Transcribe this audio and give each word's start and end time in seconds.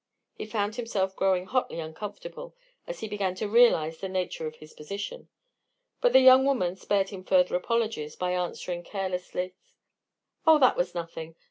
He 0.33 0.47
found 0.47 0.77
himself 0.77 1.15
growing 1.15 1.45
hotly 1.45 1.79
uncomfortable 1.79 2.55
as 2.87 3.01
he 3.01 3.07
began 3.07 3.35
to 3.35 3.47
realize 3.47 3.99
the 3.99 4.09
nature 4.09 4.47
of 4.47 4.55
his 4.55 4.73
position, 4.73 5.29
but 6.01 6.11
the 6.11 6.21
young 6.21 6.43
woman 6.43 6.75
spared 6.75 7.09
him 7.09 7.23
further 7.23 7.55
apologies 7.55 8.15
by 8.15 8.31
answering, 8.31 8.81
carelessly: 8.81 9.53
"Oh, 10.47 10.57
that 10.57 10.75
was 10.75 10.95
nothing. 10.95 11.35